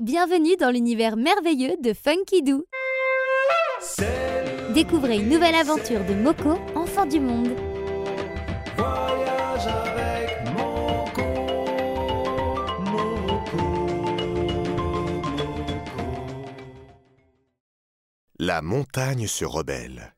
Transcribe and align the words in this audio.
Bienvenue 0.00 0.56
dans 0.56 0.72
l'univers 0.72 1.16
merveilleux 1.16 1.76
de 1.80 1.92
Funky 1.92 2.42
Doo. 2.42 2.64
Découvrez 4.74 5.18
une 5.18 5.28
nouvelle 5.28 5.54
aventure 5.54 6.04
de 6.04 6.14
Moko, 6.14 6.58
enfant 6.74 7.06
du 7.06 7.20
monde. 7.20 7.54
Voyage 8.76 9.68
avec 9.68 10.52
Moko, 10.52 11.22
Moko, 12.80 13.62
Moko. 15.30 15.86
La 18.40 18.62
montagne 18.62 19.28
se 19.28 19.44
rebelle. 19.44 20.12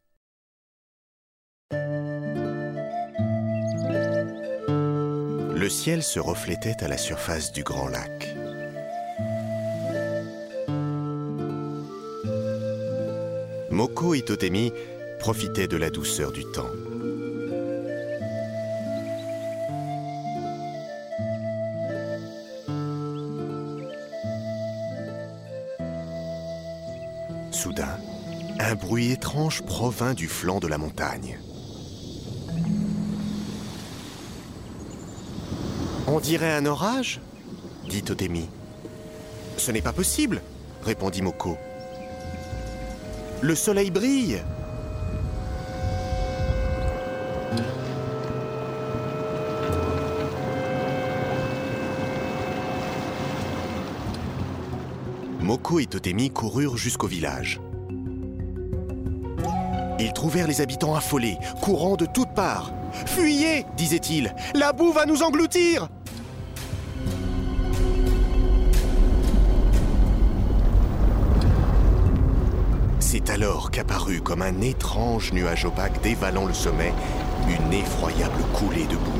Le 5.54 5.68
ciel 5.68 6.02
se 6.02 6.18
reflétait 6.18 6.82
à 6.82 6.88
la 6.88 6.96
surface 6.96 7.52
du 7.52 7.62
grand 7.62 7.88
lac. 7.88 8.35
Moko 13.76 14.14
et 14.14 14.22
Totemi 14.22 14.72
profitaient 15.18 15.68
de 15.68 15.76
la 15.76 15.90
douceur 15.90 16.32
du 16.32 16.46
temps. 16.46 16.70
Soudain, 27.50 27.98
un 28.58 28.74
bruit 28.76 29.12
étrange 29.12 29.60
provint 29.60 30.14
du 30.14 30.26
flanc 30.26 30.58
de 30.58 30.68
la 30.68 30.78
montagne. 30.78 31.38
On 36.06 36.18
dirait 36.18 36.54
un 36.54 36.64
orage 36.64 37.20
dit 37.90 38.02
Totemi. 38.02 38.48
Ce 39.58 39.70
n'est 39.70 39.82
pas 39.82 39.92
possible, 39.92 40.40
répondit 40.82 41.20
Moko. 41.20 41.58
Le 43.42 43.54
soleil 43.54 43.90
brille. 43.90 44.42
Moko 55.40 55.78
et 55.78 55.86
Totemi 55.86 56.30
coururent 56.30 56.76
jusqu'au 56.76 57.06
village. 57.06 57.60
Ils 59.98 60.12
trouvèrent 60.12 60.48
les 60.48 60.60
habitants 60.60 60.94
affolés, 60.94 61.38
courant 61.62 61.96
de 61.96 62.06
toutes 62.06 62.34
parts. 62.34 62.72
Fuyez, 63.06 63.64
disaient-ils, 63.76 64.34
la 64.54 64.72
boue 64.72 64.92
va 64.92 65.06
nous 65.06 65.22
engloutir. 65.22 65.88
Alors 73.36 73.70
qu'apparut 73.70 74.22
comme 74.22 74.40
un 74.40 74.62
étrange 74.62 75.30
nuage 75.34 75.66
opaque 75.66 76.00
dévalant 76.00 76.46
le 76.46 76.54
sommet 76.54 76.94
une 77.46 77.70
effroyable 77.70 78.42
coulée 78.54 78.86
de 78.86 78.96
boue. 78.96 79.12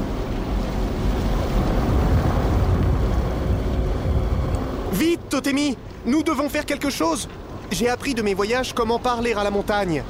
Vite, 4.92 5.20
Totemi 5.28 5.76
Nous 6.06 6.22
devons 6.22 6.48
faire 6.48 6.64
quelque 6.64 6.88
chose 6.88 7.28
J'ai 7.70 7.90
appris 7.90 8.14
de 8.14 8.22
mes 8.22 8.32
voyages 8.32 8.72
comment 8.72 8.98
parler 8.98 9.34
à 9.34 9.44
la 9.44 9.50
montagne. 9.50 10.02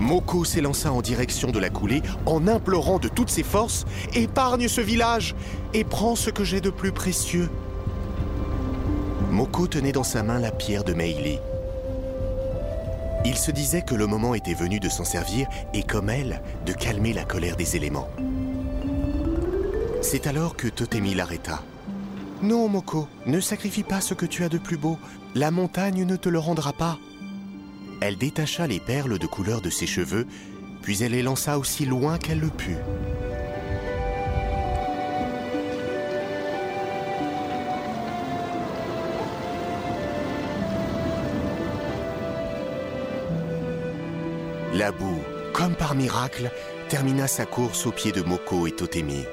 Moko 0.00 0.44
s'élança 0.44 0.90
en 0.90 1.02
direction 1.02 1.50
de 1.50 1.58
la 1.58 1.68
coulée 1.68 2.02
en 2.24 2.48
implorant 2.48 2.98
de 2.98 3.08
toutes 3.08 3.28
ses 3.28 3.42
forces 3.42 3.84
Épargne 4.14 4.66
ce 4.66 4.80
village 4.80 5.34
et 5.74 5.84
prends 5.84 6.16
ce 6.16 6.30
que 6.30 6.42
j'ai 6.42 6.62
de 6.62 6.70
plus 6.70 6.90
précieux. 6.90 7.50
Moko 9.30 9.66
tenait 9.66 9.92
dans 9.92 10.02
sa 10.02 10.22
main 10.22 10.40
la 10.40 10.50
pierre 10.50 10.84
de 10.84 10.94
Meili. 10.94 11.38
Il 13.26 13.36
se 13.36 13.50
disait 13.50 13.82
que 13.82 13.94
le 13.94 14.06
moment 14.06 14.34
était 14.34 14.54
venu 14.54 14.80
de 14.80 14.88
s'en 14.88 15.04
servir 15.04 15.46
et, 15.74 15.82
comme 15.82 16.08
elle, 16.08 16.40
de 16.64 16.72
calmer 16.72 17.12
la 17.12 17.24
colère 17.24 17.56
des 17.56 17.76
éléments. 17.76 18.08
C'est 20.00 20.26
alors 20.26 20.56
que 20.56 20.68
Totemi 20.68 21.14
l'arrêta. 21.14 21.62
Non, 22.40 22.68
Moko, 22.68 23.06
ne 23.26 23.38
sacrifie 23.38 23.82
pas 23.82 24.00
ce 24.00 24.14
que 24.14 24.24
tu 24.24 24.44
as 24.44 24.48
de 24.48 24.56
plus 24.56 24.78
beau. 24.78 24.98
La 25.34 25.50
montagne 25.50 26.06
ne 26.06 26.16
te 26.16 26.30
le 26.30 26.38
rendra 26.38 26.72
pas. 26.72 26.98
Elle 28.00 28.16
détacha 28.16 28.66
les 28.66 28.80
perles 28.80 29.18
de 29.18 29.26
couleur 29.26 29.60
de 29.60 29.68
ses 29.68 29.86
cheveux, 29.86 30.26
puis 30.82 31.02
elle 31.02 31.12
les 31.12 31.22
lança 31.22 31.58
aussi 31.58 31.84
loin 31.84 32.18
qu'elle 32.18 32.40
le 32.40 32.48
put. 32.48 32.78
La 44.72 44.92
boue, 44.92 45.20
comme 45.52 45.74
par 45.74 45.94
miracle, 45.94 46.50
termina 46.88 47.26
sa 47.26 47.44
course 47.44 47.86
aux 47.86 47.92
pieds 47.92 48.12
de 48.12 48.22
Moko 48.22 48.66
et 48.66 48.72
Totemi. 48.72 49.24